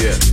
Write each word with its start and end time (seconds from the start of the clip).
Yeah. 0.00 0.29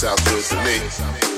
Southwest 0.00 0.54
of 0.54 0.64
me. 0.64 1.29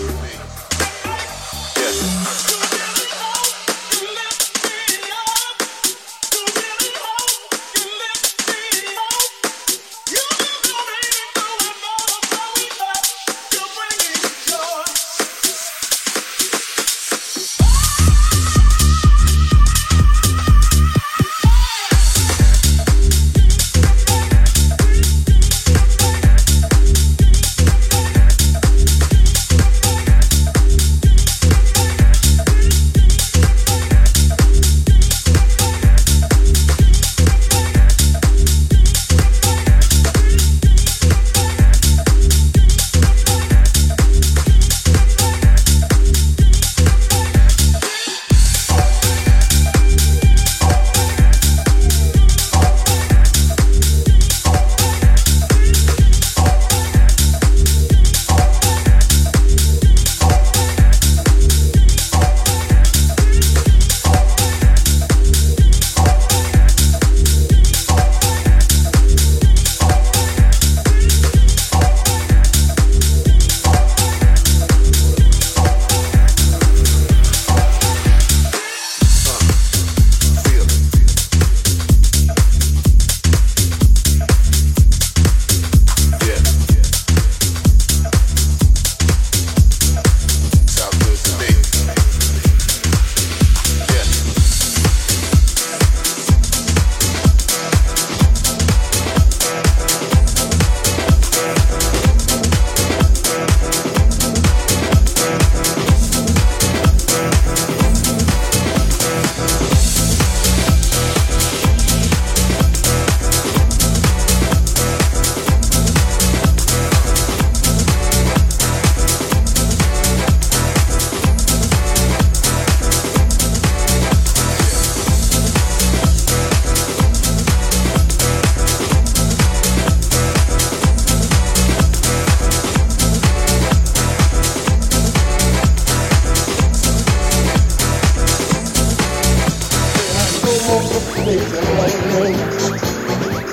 things 141.24 141.52
and 141.52 141.68
lightnings. 141.78 142.64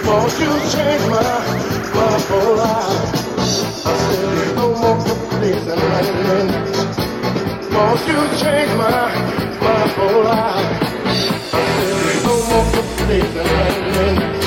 Won't 0.05 0.33
you 0.39 0.51
change 0.73 1.03
my, 1.13 1.21
my 1.93 2.15
whole 2.27 2.55
life? 2.55 3.13
I 3.85 3.93
said, 4.05 4.55
no 4.55 4.67
more 4.81 4.99
things 5.39 5.67
and 5.67 5.81
lightnings. 5.91 6.97
Won't 7.73 8.01
you 8.07 8.19
change 8.41 8.71
my, 8.81 9.01
my 9.65 9.81
whole 9.95 10.23
life? 10.23 10.81
I 11.13 11.63
said, 11.77 12.23
no 12.25 12.33
more 12.49 12.65
things 13.07 13.33
and 13.41 13.49
lightnings. 13.59 14.45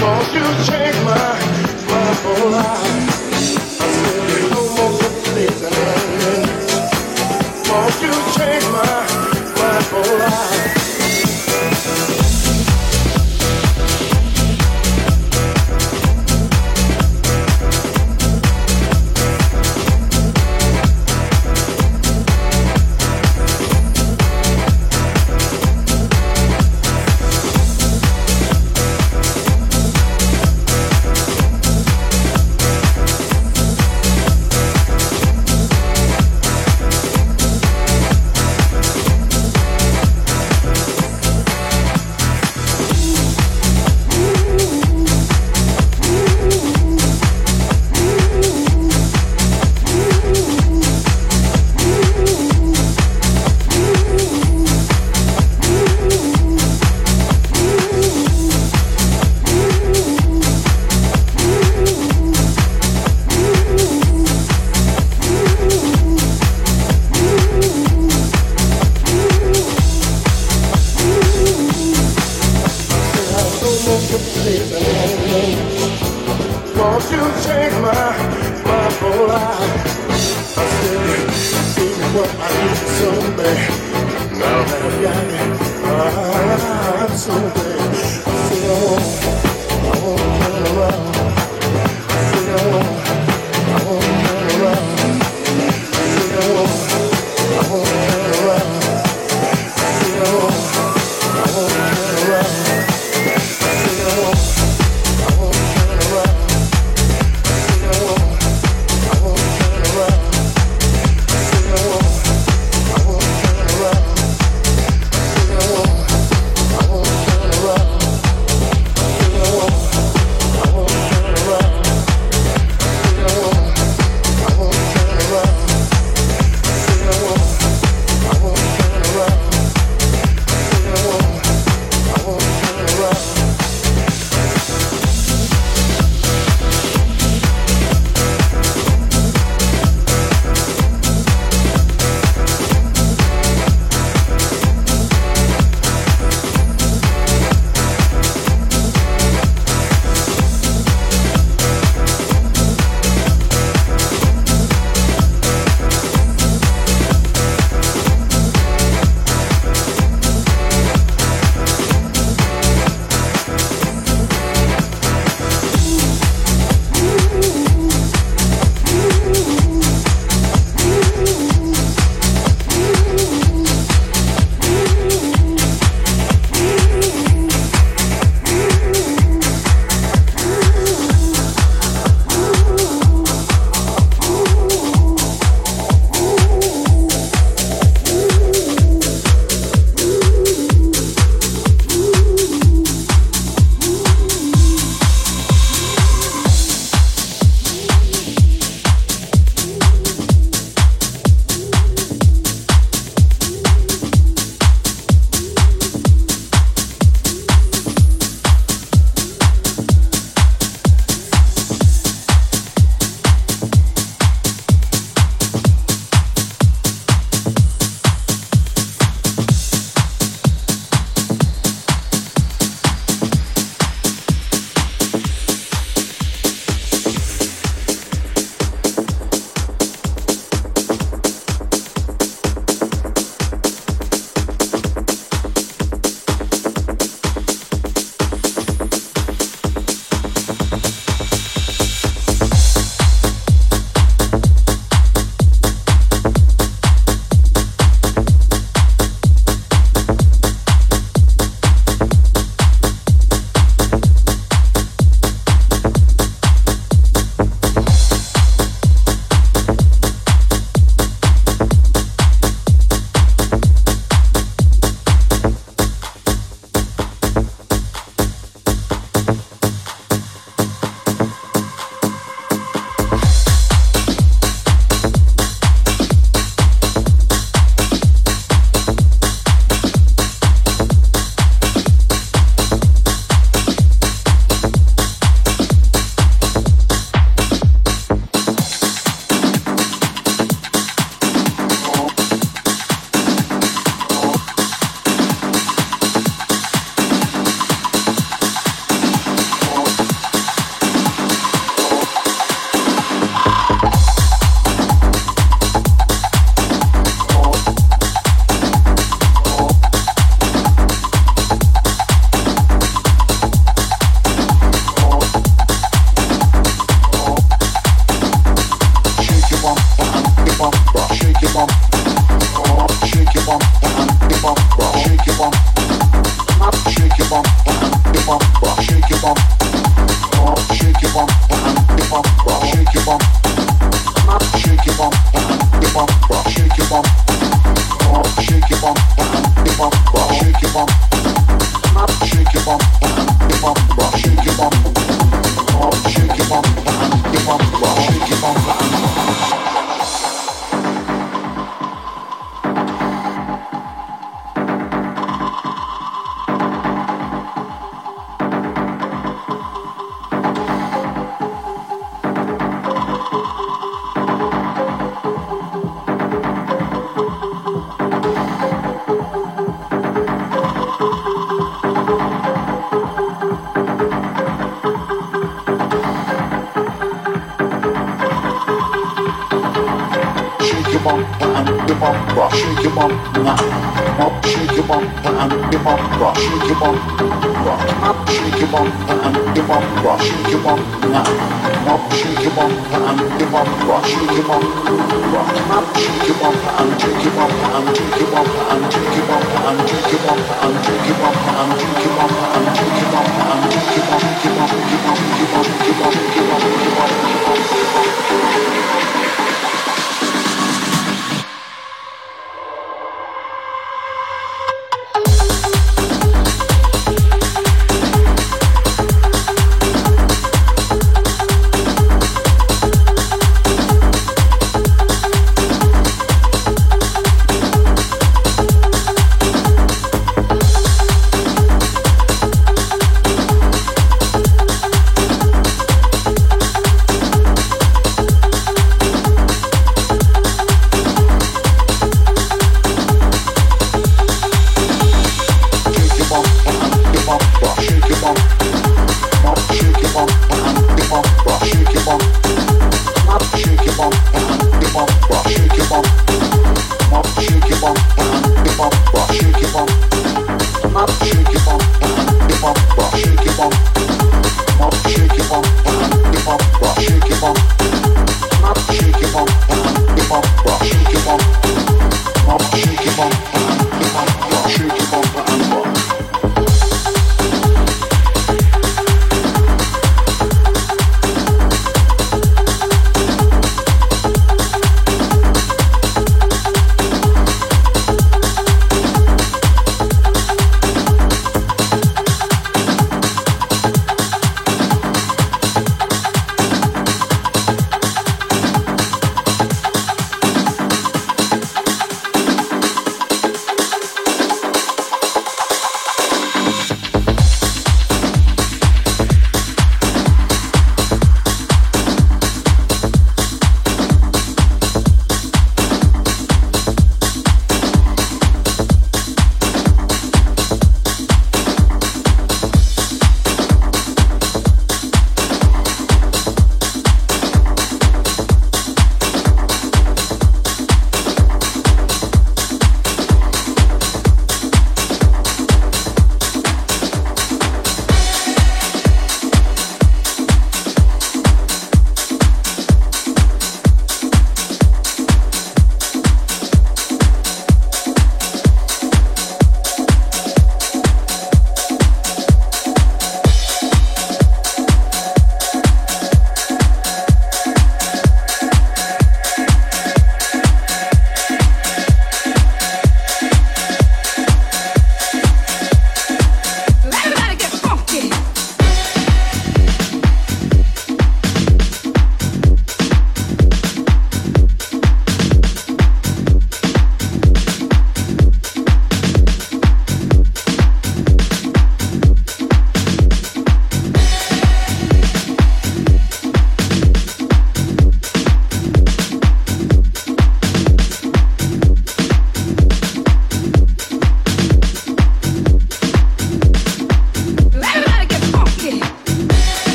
Won't 0.00 0.28
you 0.36 0.46
change 0.68 0.98
my, 1.08 1.16
my 1.88 2.08
whole 2.22 2.50
life? 2.50 2.87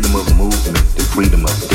Sounds 0.00 1.14
good 1.14 1.30
to 1.32 1.36
me. 1.36 1.71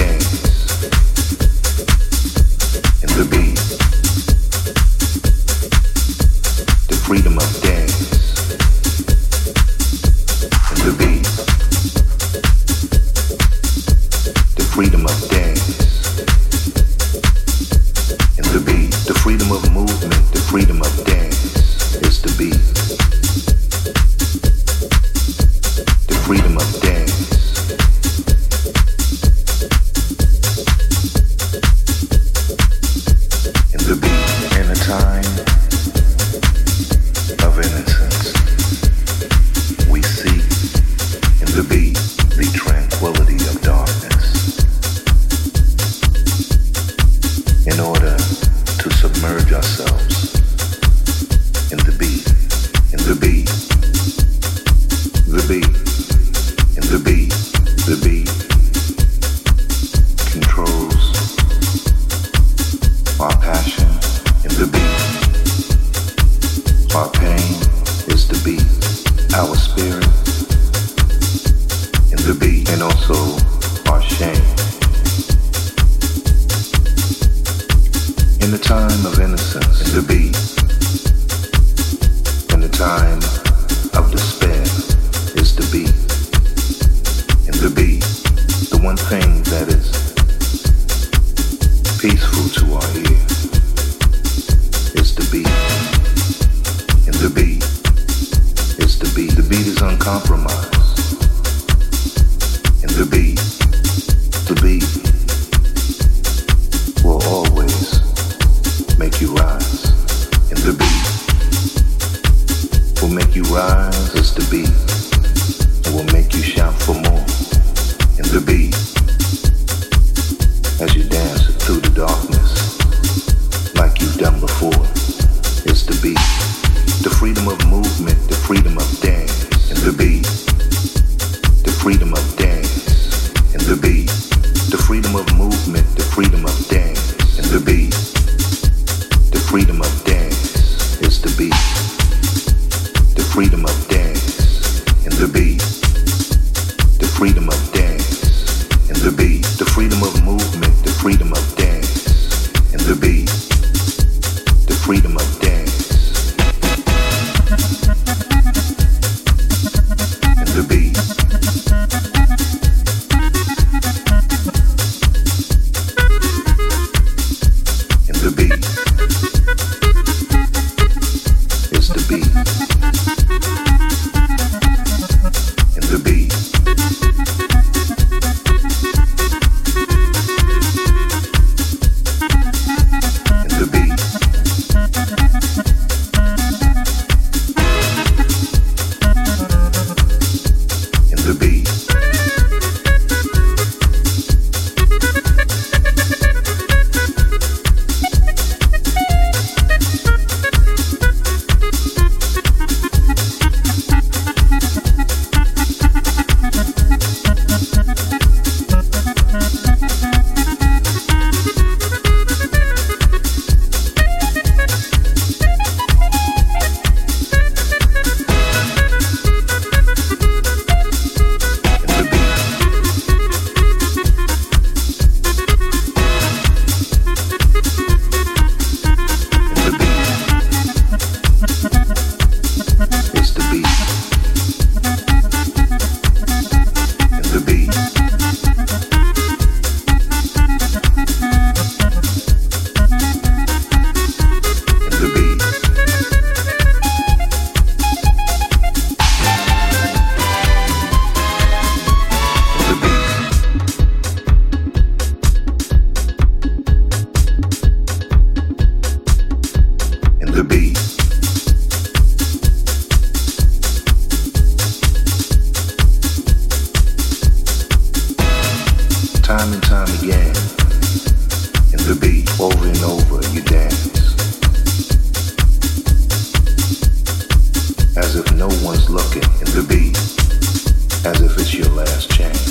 You 281.08 281.26
if 281.26 281.38
it's 281.38 281.54
your 281.54 281.70
last 281.70 282.10
beat. 282.18 282.47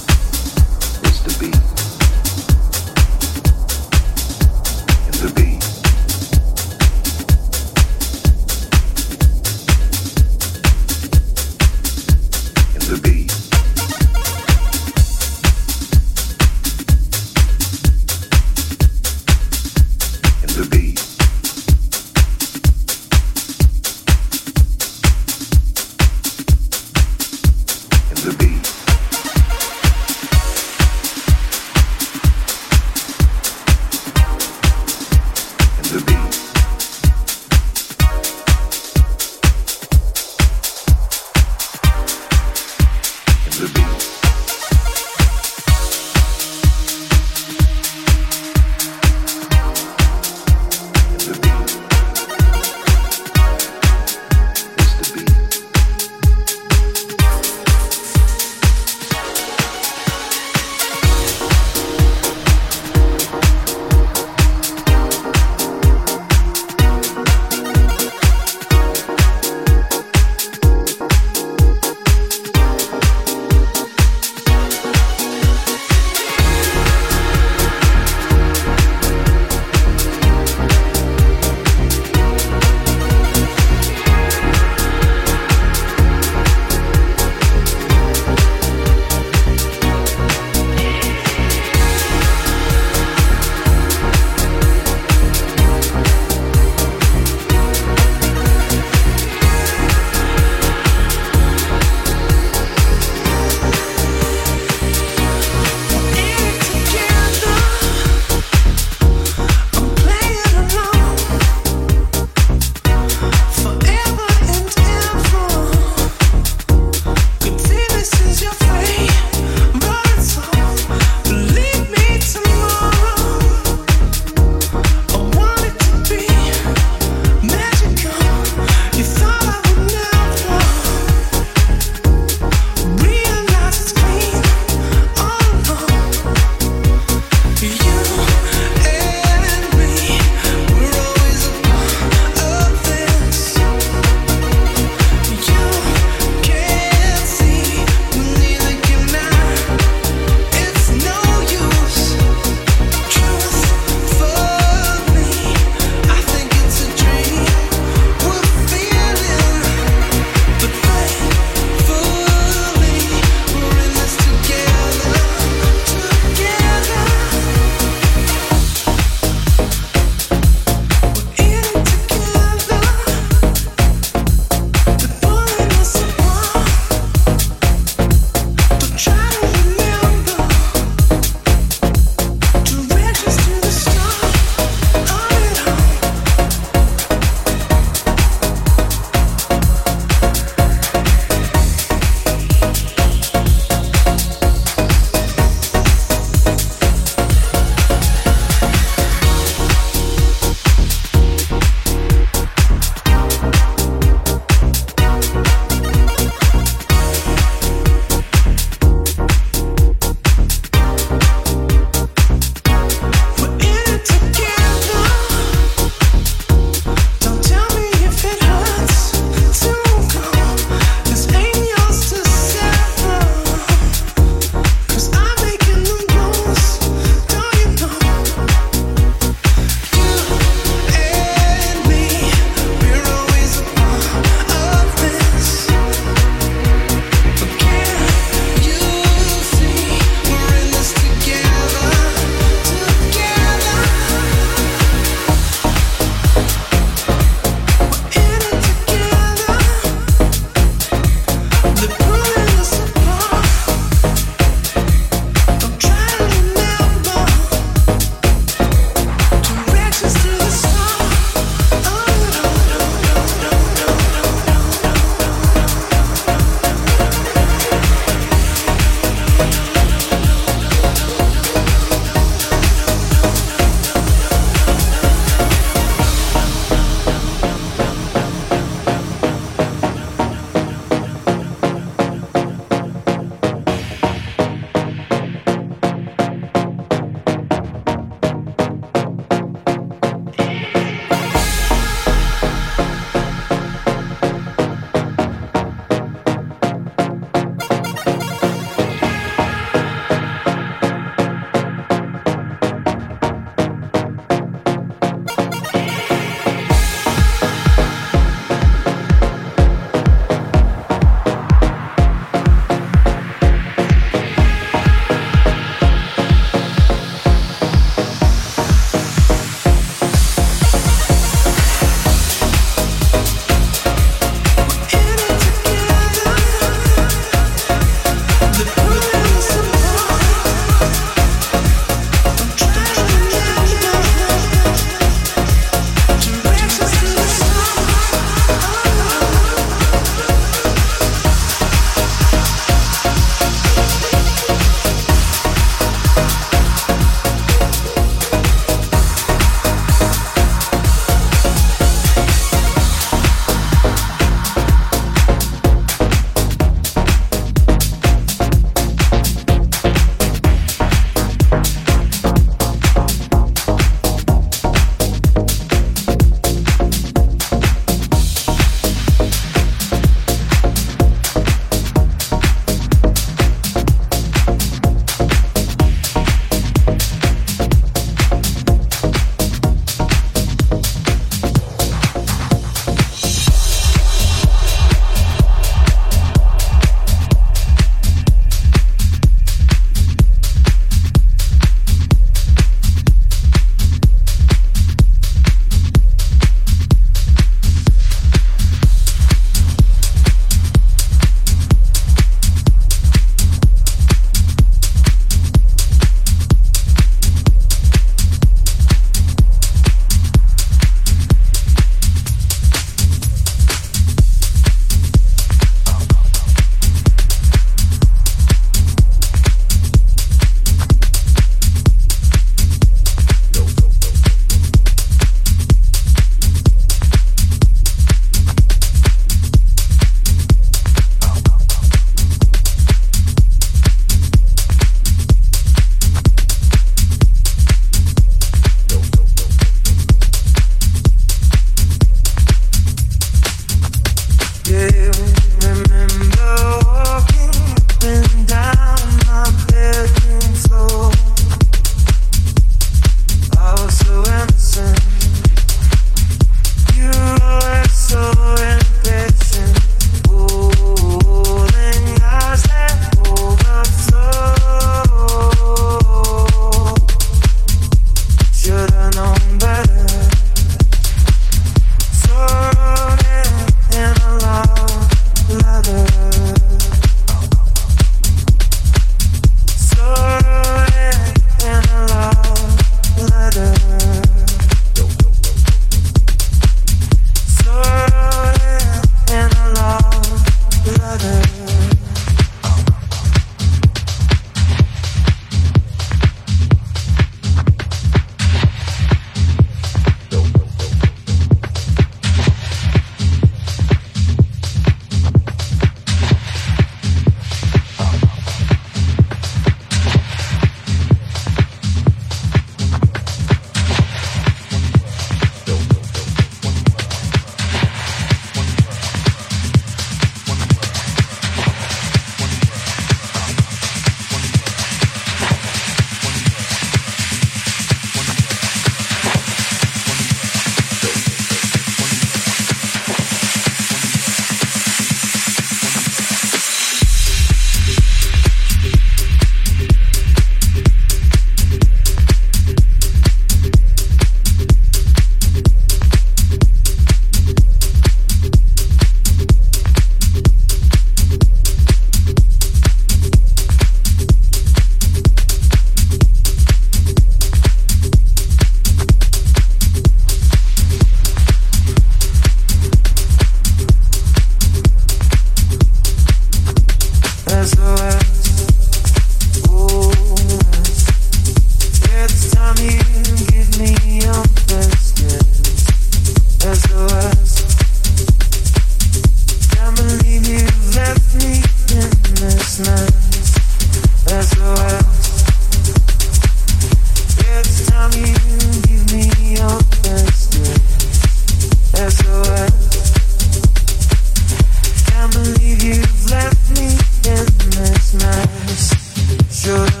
should 599.63 600.00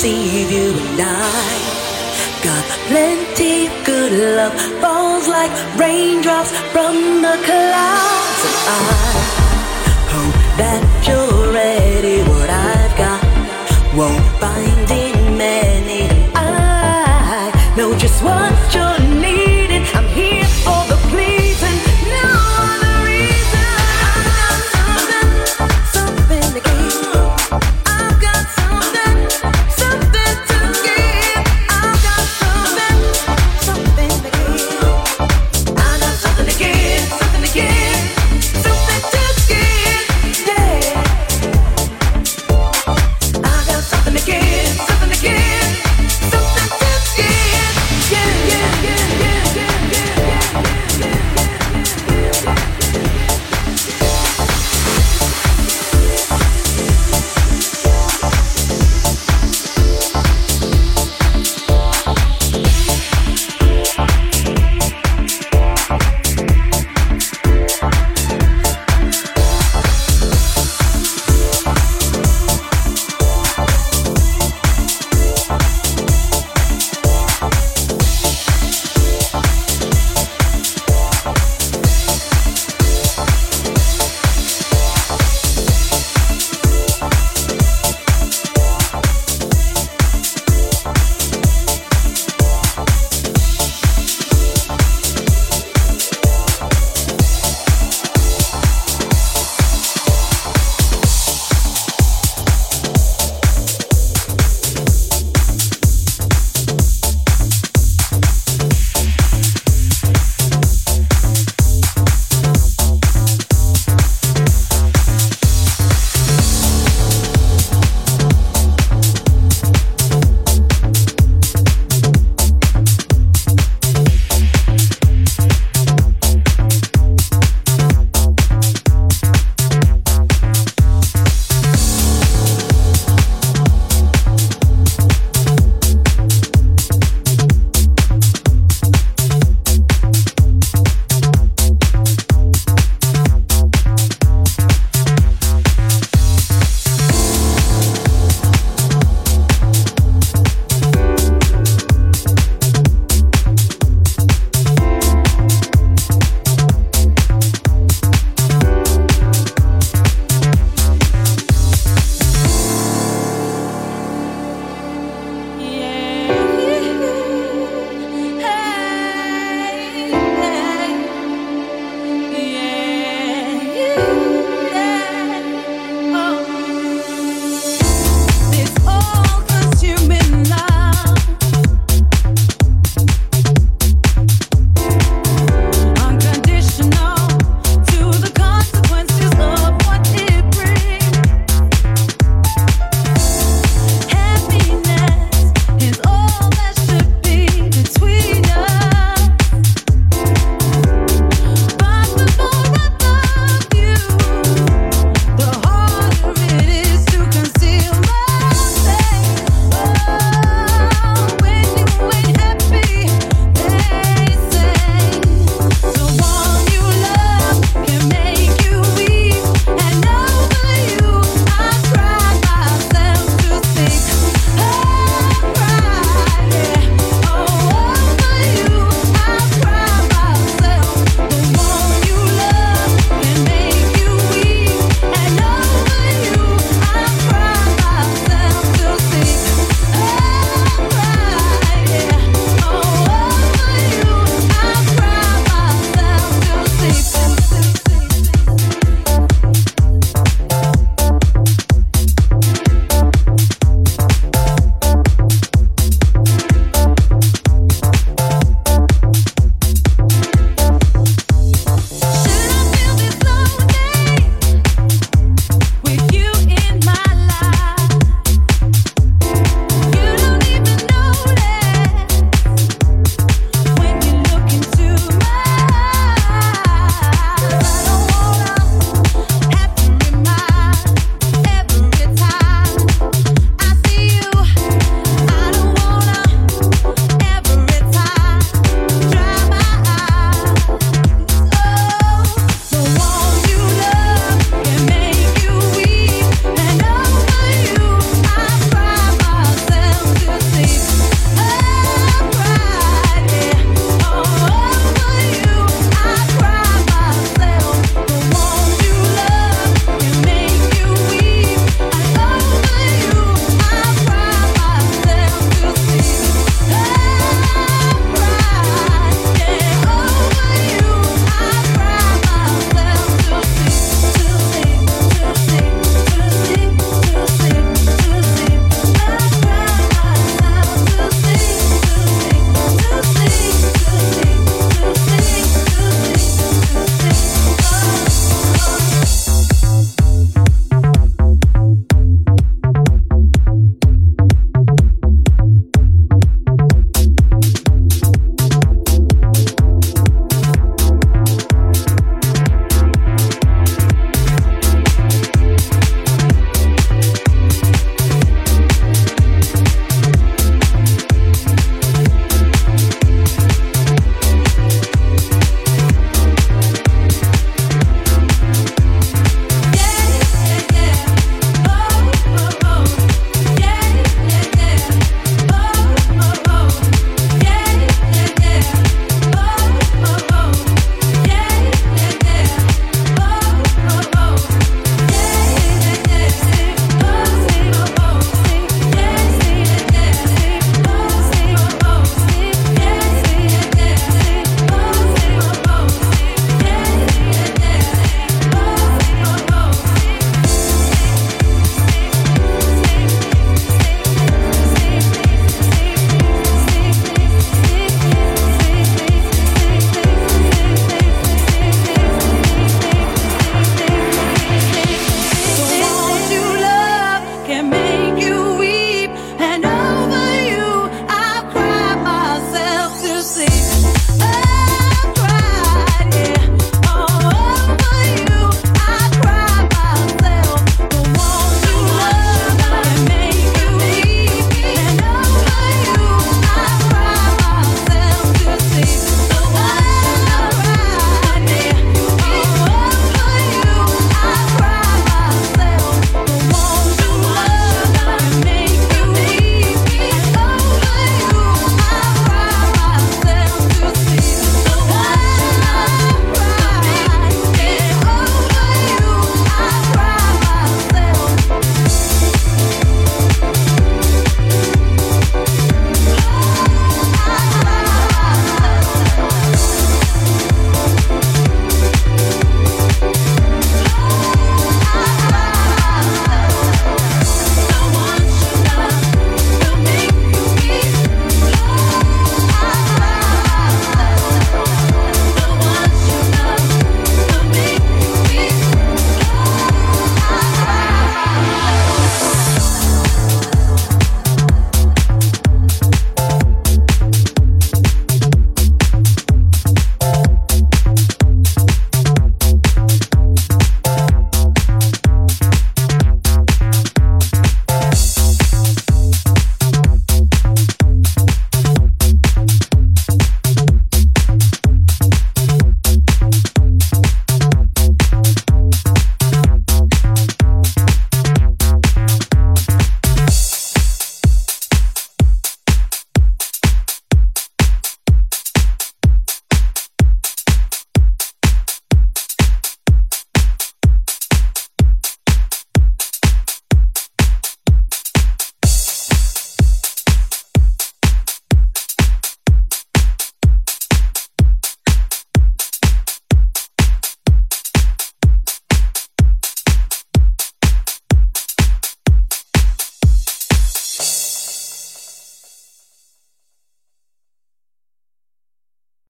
deceive 0.00 0.50
you 0.50 0.70
and 0.70 1.00
I 1.02 1.60
got 2.42 2.64
plenty 2.88 3.68
good 3.84 4.12
love 4.34 4.54
falls 4.80 5.28
like 5.28 5.52
raindrops 5.76 6.52
from 6.72 7.20
the 7.20 7.36
clouds. 7.44 8.40
And 8.48 8.56
I 8.66 8.82
hope 10.12 10.40
that 10.56 10.82
you're 11.06 11.52
ready 11.52 11.89